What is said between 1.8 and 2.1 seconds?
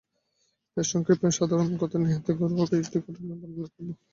কথায়